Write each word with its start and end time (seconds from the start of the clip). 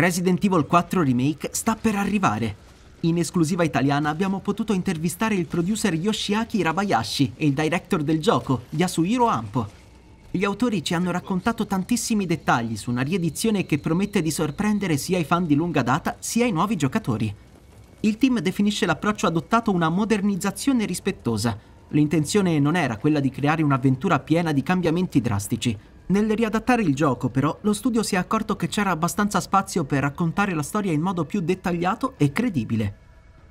Resident 0.00 0.42
Evil 0.42 0.64
4 0.64 1.02
Remake 1.02 1.50
sta 1.52 1.76
per 1.76 1.94
arrivare. 1.94 2.56
In 3.00 3.18
esclusiva 3.18 3.64
italiana 3.64 4.08
abbiamo 4.08 4.40
potuto 4.40 4.72
intervistare 4.72 5.34
il 5.34 5.44
producer 5.44 5.92
Yoshiaki 5.92 6.56
Irabayashi 6.56 7.32
e 7.36 7.44
il 7.44 7.52
director 7.52 8.02
del 8.02 8.18
gioco, 8.18 8.62
Yasuhiro 8.70 9.26
Ampo. 9.26 9.68
Gli 10.30 10.42
autori 10.42 10.82
ci 10.82 10.94
hanno 10.94 11.10
raccontato 11.10 11.66
tantissimi 11.66 12.24
dettagli 12.24 12.78
su 12.78 12.90
una 12.90 13.02
riedizione 13.02 13.66
che 13.66 13.78
promette 13.78 14.22
di 14.22 14.30
sorprendere 14.30 14.96
sia 14.96 15.18
i 15.18 15.24
fan 15.24 15.44
di 15.44 15.54
lunga 15.54 15.82
data 15.82 16.16
sia 16.18 16.46
i 16.46 16.52
nuovi 16.52 16.76
giocatori. 16.76 17.34
Il 18.00 18.16
team 18.16 18.40
definisce 18.40 18.86
l'approccio 18.86 19.26
adottato 19.26 19.70
una 19.70 19.90
modernizzazione 19.90 20.86
rispettosa. 20.86 21.58
L'intenzione 21.88 22.58
non 22.58 22.74
era 22.74 22.96
quella 22.96 23.20
di 23.20 23.28
creare 23.28 23.62
un'avventura 23.62 24.18
piena 24.20 24.52
di 24.52 24.62
cambiamenti 24.62 25.20
drastici, 25.20 25.76
nel 26.10 26.30
riadattare 26.30 26.82
il 26.82 26.94
gioco, 26.94 27.30
però, 27.30 27.56
lo 27.62 27.72
studio 27.72 28.02
si 28.02 28.16
è 28.16 28.18
accorto 28.18 28.56
che 28.56 28.68
c'era 28.68 28.90
abbastanza 28.90 29.40
spazio 29.40 29.84
per 29.84 30.02
raccontare 30.02 30.54
la 30.54 30.62
storia 30.62 30.92
in 30.92 31.00
modo 31.00 31.24
più 31.24 31.40
dettagliato 31.40 32.14
e 32.16 32.32
credibile. 32.32 32.96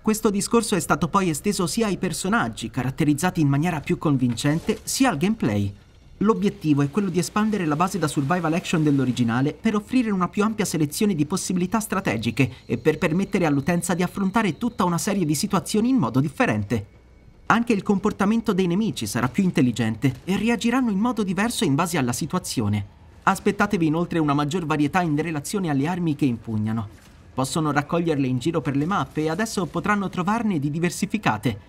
Questo 0.00 0.30
discorso 0.30 0.74
è 0.74 0.80
stato 0.80 1.08
poi 1.08 1.28
esteso 1.28 1.66
sia 1.66 1.86
ai 1.86 1.98
personaggi, 1.98 2.70
caratterizzati 2.70 3.40
in 3.40 3.48
maniera 3.48 3.80
più 3.80 3.98
convincente, 3.98 4.80
sia 4.84 5.10
al 5.10 5.18
gameplay. 5.18 5.74
L'obiettivo 6.18 6.80
è 6.80 6.90
quello 6.90 7.10
di 7.10 7.18
espandere 7.18 7.66
la 7.66 7.76
base 7.76 7.98
da 7.98 8.08
survival 8.08 8.54
action 8.54 8.82
dell'originale 8.82 9.52
per 9.52 9.74
offrire 9.74 10.10
una 10.10 10.28
più 10.28 10.42
ampia 10.42 10.64
selezione 10.64 11.14
di 11.14 11.26
possibilità 11.26 11.78
strategiche 11.78 12.50
e 12.64 12.78
per 12.78 12.96
permettere 12.96 13.44
all'utenza 13.44 13.92
di 13.92 14.02
affrontare 14.02 14.56
tutta 14.56 14.84
una 14.84 14.96
serie 14.96 15.26
di 15.26 15.34
situazioni 15.34 15.90
in 15.90 15.96
modo 15.96 16.20
differente. 16.20 16.95
Anche 17.48 17.72
il 17.72 17.84
comportamento 17.84 18.52
dei 18.52 18.66
nemici 18.66 19.06
sarà 19.06 19.28
più 19.28 19.44
intelligente 19.44 20.16
e 20.24 20.36
reagiranno 20.36 20.90
in 20.90 20.98
modo 20.98 21.22
diverso 21.22 21.62
in 21.62 21.76
base 21.76 21.96
alla 21.96 22.12
situazione. 22.12 22.94
Aspettatevi 23.22 23.86
inoltre 23.86 24.18
una 24.18 24.34
maggior 24.34 24.66
varietà 24.66 25.00
in 25.00 25.20
relazione 25.20 25.70
alle 25.70 25.86
armi 25.86 26.16
che 26.16 26.24
impugnano. 26.24 26.88
Possono 27.32 27.70
raccoglierle 27.70 28.26
in 28.26 28.38
giro 28.38 28.60
per 28.60 28.74
le 28.74 28.84
mappe 28.84 29.22
e 29.22 29.30
adesso 29.30 29.64
potranno 29.66 30.08
trovarne 30.08 30.58
di 30.58 30.70
diversificate. 30.70 31.60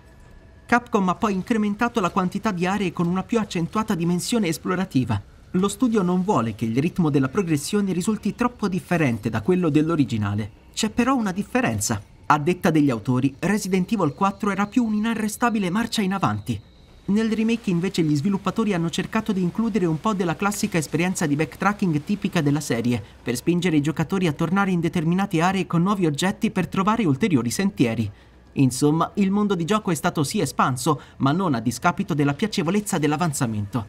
Capcom 0.66 1.08
ha 1.10 1.14
poi 1.14 1.34
incrementato 1.34 2.00
la 2.00 2.10
quantità 2.10 2.50
di 2.50 2.66
aree 2.66 2.92
con 2.92 3.06
una 3.06 3.22
più 3.22 3.38
accentuata 3.38 3.94
dimensione 3.94 4.48
esplorativa. 4.48 5.22
Lo 5.52 5.68
studio 5.68 6.02
non 6.02 6.24
vuole 6.24 6.56
che 6.56 6.64
il 6.64 6.76
ritmo 6.76 7.08
della 7.08 7.28
progressione 7.28 7.92
risulti 7.92 8.34
troppo 8.34 8.66
differente 8.66 9.30
da 9.30 9.42
quello 9.42 9.68
dell'originale. 9.68 10.50
C'è 10.74 10.90
però 10.90 11.14
una 11.14 11.32
differenza. 11.32 12.02
A 12.30 12.38
detta 12.38 12.70
degli 12.70 12.90
autori, 12.90 13.34
Resident 13.38 13.90
Evil 13.90 14.12
4 14.12 14.50
era 14.50 14.66
più 14.66 14.84
un'inarrestabile 14.84 15.70
marcia 15.70 16.02
in 16.02 16.12
avanti. 16.12 16.60
Nel 17.06 17.32
remake 17.32 17.70
invece 17.70 18.02
gli 18.02 18.14
sviluppatori 18.14 18.74
hanno 18.74 18.90
cercato 18.90 19.32
di 19.32 19.40
includere 19.40 19.86
un 19.86 19.98
po' 19.98 20.12
della 20.12 20.36
classica 20.36 20.76
esperienza 20.76 21.24
di 21.24 21.36
backtracking 21.36 22.04
tipica 22.04 22.42
della 22.42 22.60
serie, 22.60 23.02
per 23.22 23.34
spingere 23.34 23.76
i 23.76 23.80
giocatori 23.80 24.26
a 24.26 24.34
tornare 24.34 24.70
in 24.70 24.80
determinate 24.80 25.40
aree 25.40 25.66
con 25.66 25.80
nuovi 25.80 26.04
oggetti 26.04 26.50
per 26.50 26.68
trovare 26.68 27.06
ulteriori 27.06 27.48
sentieri. 27.48 28.10
Insomma, 28.52 29.10
il 29.14 29.30
mondo 29.30 29.54
di 29.54 29.64
gioco 29.64 29.90
è 29.90 29.94
stato 29.94 30.22
sì 30.22 30.40
espanso, 30.40 31.00
ma 31.18 31.32
non 31.32 31.54
a 31.54 31.60
discapito 31.60 32.12
della 32.12 32.34
piacevolezza 32.34 32.98
dell'avanzamento. 32.98 33.86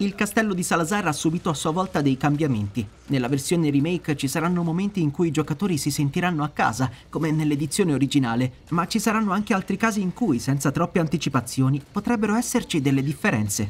Il 0.00 0.14
castello 0.14 0.54
di 0.54 0.62
Salazar 0.62 1.08
ha 1.08 1.12
subito 1.12 1.50
a 1.50 1.54
sua 1.54 1.72
volta 1.72 2.00
dei 2.00 2.16
cambiamenti. 2.16 2.86
Nella 3.08 3.26
versione 3.26 3.68
remake 3.68 4.16
ci 4.16 4.28
saranno 4.28 4.62
momenti 4.62 5.00
in 5.00 5.10
cui 5.10 5.26
i 5.26 5.32
giocatori 5.32 5.76
si 5.76 5.90
sentiranno 5.90 6.44
a 6.44 6.50
casa, 6.50 6.88
come 7.08 7.32
nell'edizione 7.32 7.92
originale, 7.92 8.58
ma 8.68 8.86
ci 8.86 9.00
saranno 9.00 9.32
anche 9.32 9.54
altri 9.54 9.76
casi 9.76 10.00
in 10.00 10.14
cui, 10.14 10.38
senza 10.38 10.70
troppe 10.70 11.00
anticipazioni, 11.00 11.82
potrebbero 11.90 12.36
esserci 12.36 12.80
delle 12.80 13.02
differenze. 13.02 13.68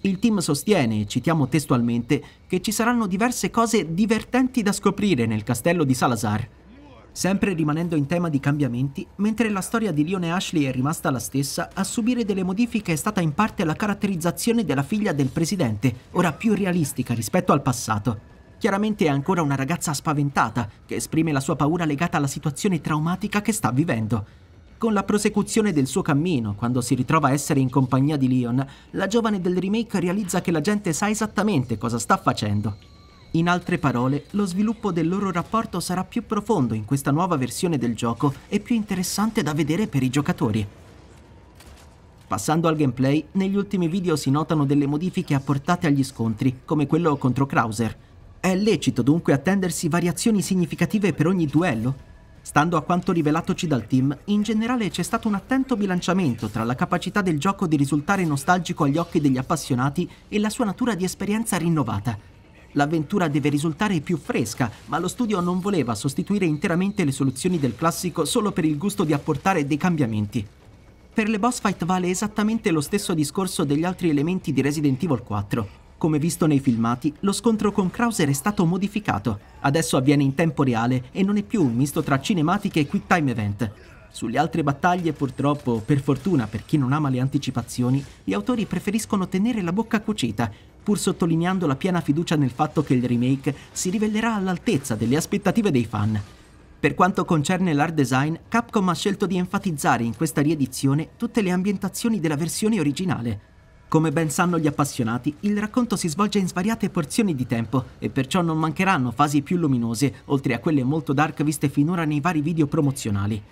Il 0.00 0.18
team 0.18 0.38
sostiene, 0.38 1.06
citiamo 1.06 1.46
testualmente, 1.46 2.22
che 2.46 2.62
ci 2.62 2.72
saranno 2.72 3.06
diverse 3.06 3.50
cose 3.50 3.92
divertenti 3.92 4.62
da 4.62 4.72
scoprire 4.72 5.26
nel 5.26 5.42
castello 5.42 5.84
di 5.84 5.92
Salazar. 5.92 6.48
Sempre 7.16 7.54
rimanendo 7.54 7.96
in 7.96 8.04
tema 8.04 8.28
di 8.28 8.38
cambiamenti, 8.40 9.06
mentre 9.16 9.48
la 9.48 9.62
storia 9.62 9.90
di 9.90 10.06
Leon 10.06 10.24
e 10.24 10.30
Ashley 10.32 10.64
è 10.64 10.70
rimasta 10.70 11.10
la 11.10 11.18
stessa, 11.18 11.70
a 11.72 11.82
subire 11.82 12.26
delle 12.26 12.42
modifiche 12.42 12.92
è 12.92 12.96
stata 12.96 13.22
in 13.22 13.32
parte 13.32 13.64
la 13.64 13.72
caratterizzazione 13.72 14.66
della 14.66 14.82
figlia 14.82 15.14
del 15.14 15.28
presidente, 15.28 15.94
ora 16.10 16.34
più 16.34 16.52
realistica 16.52 17.14
rispetto 17.14 17.54
al 17.54 17.62
passato. 17.62 18.20
Chiaramente 18.58 19.06
è 19.06 19.08
ancora 19.08 19.40
una 19.40 19.54
ragazza 19.54 19.94
spaventata, 19.94 20.68
che 20.84 20.96
esprime 20.96 21.32
la 21.32 21.40
sua 21.40 21.56
paura 21.56 21.86
legata 21.86 22.18
alla 22.18 22.26
situazione 22.26 22.82
traumatica 22.82 23.40
che 23.40 23.52
sta 23.52 23.70
vivendo. 23.70 24.26
Con 24.76 24.92
la 24.92 25.02
prosecuzione 25.02 25.72
del 25.72 25.86
suo 25.86 26.02
cammino, 26.02 26.54
quando 26.54 26.82
si 26.82 26.94
ritrova 26.94 27.28
a 27.28 27.32
essere 27.32 27.60
in 27.60 27.70
compagnia 27.70 28.18
di 28.18 28.28
Leon, 28.28 28.62
la 28.90 29.06
giovane 29.06 29.40
del 29.40 29.56
remake 29.56 30.00
realizza 30.00 30.42
che 30.42 30.50
la 30.50 30.60
gente 30.60 30.92
sa 30.92 31.08
esattamente 31.08 31.78
cosa 31.78 31.98
sta 31.98 32.18
facendo. 32.18 32.95
In 33.36 33.50
altre 33.50 33.76
parole, 33.76 34.24
lo 34.30 34.46
sviluppo 34.46 34.90
del 34.92 35.08
loro 35.08 35.30
rapporto 35.30 35.78
sarà 35.78 36.04
più 36.04 36.24
profondo 36.24 36.72
in 36.72 36.86
questa 36.86 37.10
nuova 37.10 37.36
versione 37.36 37.76
del 37.76 37.94
gioco 37.94 38.32
e 38.48 38.60
più 38.60 38.74
interessante 38.74 39.42
da 39.42 39.52
vedere 39.52 39.88
per 39.88 40.02
i 40.02 40.08
giocatori. 40.08 40.66
Passando 42.26 42.66
al 42.66 42.76
gameplay, 42.76 43.26
negli 43.32 43.54
ultimi 43.54 43.88
video 43.88 44.16
si 44.16 44.30
notano 44.30 44.64
delle 44.64 44.86
modifiche 44.86 45.34
apportate 45.34 45.86
agli 45.86 46.02
scontri, 46.02 46.60
come 46.64 46.86
quello 46.86 47.18
contro 47.18 47.44
Krauser. 47.44 47.94
È 48.40 48.54
lecito 48.56 49.02
dunque 49.02 49.34
attendersi 49.34 49.90
variazioni 49.90 50.40
significative 50.40 51.12
per 51.12 51.26
ogni 51.26 51.44
duello? 51.44 51.94
Stando 52.40 52.78
a 52.78 52.82
quanto 52.82 53.12
rivelatoci 53.12 53.66
dal 53.66 53.86
team, 53.86 54.16
in 54.26 54.40
generale 54.40 54.88
c'è 54.88 55.02
stato 55.02 55.28
un 55.28 55.34
attento 55.34 55.76
bilanciamento 55.76 56.48
tra 56.48 56.64
la 56.64 56.74
capacità 56.74 57.20
del 57.20 57.38
gioco 57.38 57.66
di 57.66 57.76
risultare 57.76 58.24
nostalgico 58.24 58.84
agli 58.84 58.96
occhi 58.96 59.20
degli 59.20 59.36
appassionati 59.36 60.08
e 60.26 60.38
la 60.38 60.48
sua 60.48 60.64
natura 60.64 60.94
di 60.94 61.04
esperienza 61.04 61.58
rinnovata. 61.58 62.35
L'avventura 62.76 63.28
deve 63.28 63.48
risultare 63.48 64.00
più 64.00 64.18
fresca, 64.18 64.70
ma 64.86 64.98
lo 64.98 65.08
studio 65.08 65.40
non 65.40 65.60
voleva 65.60 65.94
sostituire 65.94 66.44
interamente 66.44 67.04
le 67.04 67.12
soluzioni 67.12 67.58
del 67.58 67.74
classico 67.74 68.26
solo 68.26 68.52
per 68.52 68.66
il 68.66 68.76
gusto 68.76 69.04
di 69.04 69.14
apportare 69.14 69.66
dei 69.66 69.78
cambiamenti. 69.78 70.46
Per 71.12 71.28
le 71.28 71.38
boss 71.38 71.60
fight 71.60 71.86
vale 71.86 72.10
esattamente 72.10 72.70
lo 72.70 72.82
stesso 72.82 73.14
discorso 73.14 73.64
degli 73.64 73.84
altri 73.84 74.10
elementi 74.10 74.52
di 74.52 74.60
Resident 74.60 75.02
Evil 75.02 75.22
4. 75.22 75.68
Come 75.96 76.18
visto 76.18 76.44
nei 76.44 76.60
filmati, 76.60 77.14
lo 77.20 77.32
scontro 77.32 77.72
con 77.72 77.88
Krauser 77.88 78.28
è 78.28 78.34
stato 78.34 78.66
modificato. 78.66 79.40
Adesso 79.60 79.96
avviene 79.96 80.22
in 80.22 80.34
tempo 80.34 80.62
reale 80.62 81.04
e 81.12 81.22
non 81.22 81.38
è 81.38 81.42
più 81.42 81.62
un 81.62 81.74
misto 81.74 82.02
tra 82.02 82.20
cinematiche 82.20 82.80
e 82.80 82.86
quick 82.86 83.06
time 83.06 83.30
event. 83.30 83.72
Sulle 84.10 84.36
altre 84.36 84.62
battaglie, 84.62 85.14
purtroppo, 85.14 85.82
per 85.84 86.00
fortuna 86.00 86.46
per 86.46 86.66
chi 86.66 86.76
non 86.76 86.92
ama 86.92 87.08
le 87.08 87.20
anticipazioni, 87.20 88.04
gli 88.22 88.34
autori 88.34 88.66
preferiscono 88.66 89.28
tenere 89.28 89.62
la 89.62 89.72
bocca 89.72 90.02
cucita, 90.02 90.50
pur 90.86 91.00
sottolineando 91.00 91.66
la 91.66 91.74
piena 91.74 92.00
fiducia 92.00 92.36
nel 92.36 92.52
fatto 92.52 92.84
che 92.84 92.94
il 92.94 93.02
remake 93.02 93.52
si 93.72 93.90
rivelerà 93.90 94.36
all'altezza 94.36 94.94
delle 94.94 95.16
aspettative 95.16 95.72
dei 95.72 95.84
fan. 95.84 96.22
Per 96.78 96.94
quanto 96.94 97.24
concerne 97.24 97.72
l'art 97.72 97.92
design, 97.92 98.36
Capcom 98.46 98.88
ha 98.88 98.94
scelto 98.94 99.26
di 99.26 99.36
enfatizzare 99.36 100.04
in 100.04 100.14
questa 100.14 100.42
riedizione 100.42 101.08
tutte 101.16 101.42
le 101.42 101.50
ambientazioni 101.50 102.20
della 102.20 102.36
versione 102.36 102.78
originale. 102.78 103.40
Come 103.88 104.12
ben 104.12 104.30
sanno 104.30 104.60
gli 104.60 104.68
appassionati, 104.68 105.34
il 105.40 105.58
racconto 105.58 105.96
si 105.96 106.06
svolge 106.06 106.38
in 106.38 106.46
svariate 106.46 106.88
porzioni 106.88 107.34
di 107.34 107.48
tempo 107.48 107.86
e 107.98 108.08
perciò 108.08 108.40
non 108.40 108.56
mancheranno 108.56 109.10
fasi 109.10 109.42
più 109.42 109.56
luminose, 109.56 110.22
oltre 110.26 110.54
a 110.54 110.60
quelle 110.60 110.84
molto 110.84 111.12
dark 111.12 111.42
viste 111.42 111.68
finora 111.68 112.04
nei 112.04 112.20
vari 112.20 112.42
video 112.42 112.68
promozionali. 112.68 113.42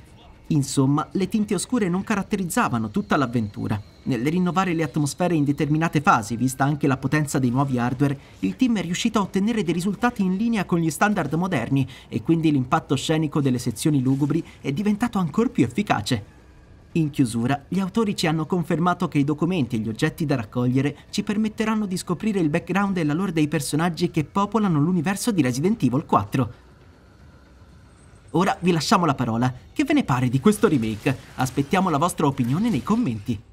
Insomma, 0.48 1.08
le 1.10 1.28
tinte 1.28 1.54
oscure 1.54 1.88
non 1.88 2.04
caratterizzavano 2.04 2.90
tutta 2.90 3.16
l'avventura. 3.16 3.93
Nel 4.06 4.26
rinnovare 4.26 4.74
le 4.74 4.82
atmosfere 4.82 5.34
in 5.34 5.44
determinate 5.44 6.02
fasi, 6.02 6.36
vista 6.36 6.64
anche 6.64 6.86
la 6.86 6.98
potenza 6.98 7.38
dei 7.38 7.48
nuovi 7.48 7.78
hardware, 7.78 8.18
il 8.40 8.54
team 8.54 8.76
è 8.76 8.82
riuscito 8.82 9.18
a 9.18 9.22
ottenere 9.22 9.62
dei 9.62 9.72
risultati 9.72 10.22
in 10.22 10.36
linea 10.36 10.66
con 10.66 10.78
gli 10.78 10.90
standard 10.90 11.32
moderni 11.34 11.88
e 12.08 12.22
quindi 12.22 12.52
l'impatto 12.52 12.96
scenico 12.96 13.40
delle 13.40 13.58
sezioni 13.58 14.02
lugubri 14.02 14.44
è 14.60 14.72
diventato 14.72 15.18
ancora 15.18 15.48
più 15.48 15.64
efficace. 15.64 16.32
In 16.92 17.08
chiusura, 17.08 17.64
gli 17.66 17.80
autori 17.80 18.14
ci 18.14 18.26
hanno 18.26 18.44
confermato 18.44 19.08
che 19.08 19.18
i 19.18 19.24
documenti 19.24 19.76
e 19.76 19.78
gli 19.78 19.88
oggetti 19.88 20.26
da 20.26 20.36
raccogliere 20.36 20.96
ci 21.08 21.22
permetteranno 21.22 21.86
di 21.86 21.96
scoprire 21.96 22.40
il 22.40 22.50
background 22.50 22.98
e 22.98 23.04
la 23.04 23.14
lore 23.14 23.32
dei 23.32 23.48
personaggi 23.48 24.10
che 24.10 24.24
popolano 24.24 24.78
l'universo 24.78 25.32
di 25.32 25.40
Resident 25.40 25.82
Evil 25.82 26.04
4. 26.04 26.52
Ora 28.32 28.54
vi 28.60 28.70
lasciamo 28.70 29.06
la 29.06 29.14
parola. 29.14 29.52
Che 29.72 29.84
ve 29.84 29.94
ne 29.94 30.04
pare 30.04 30.28
di 30.28 30.40
questo 30.40 30.68
remake? 30.68 31.16
Aspettiamo 31.36 31.88
la 31.88 31.98
vostra 31.98 32.26
opinione 32.26 32.68
nei 32.68 32.82
commenti. 32.82 33.52